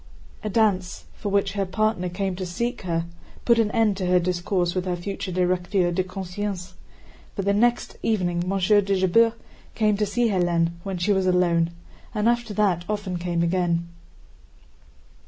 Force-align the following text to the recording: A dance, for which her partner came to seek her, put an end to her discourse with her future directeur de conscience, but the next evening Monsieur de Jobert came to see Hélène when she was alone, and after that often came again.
A 0.43 0.49
dance, 0.49 1.05
for 1.13 1.29
which 1.29 1.51
her 1.51 1.63
partner 1.63 2.09
came 2.09 2.35
to 2.37 2.43
seek 2.43 2.81
her, 2.81 3.05
put 3.45 3.59
an 3.59 3.69
end 3.69 3.95
to 3.97 4.07
her 4.07 4.17
discourse 4.19 4.73
with 4.73 4.85
her 4.85 4.95
future 4.95 5.31
directeur 5.31 5.91
de 5.91 6.03
conscience, 6.03 6.73
but 7.35 7.45
the 7.45 7.53
next 7.53 7.97
evening 8.01 8.43
Monsieur 8.47 8.81
de 8.81 8.95
Jobert 8.97 9.35
came 9.75 9.95
to 9.97 10.07
see 10.07 10.29
Hélène 10.29 10.71
when 10.81 10.97
she 10.97 11.13
was 11.13 11.27
alone, 11.27 11.69
and 12.15 12.27
after 12.27 12.51
that 12.51 12.83
often 12.89 13.17
came 13.17 13.43
again. 13.43 13.89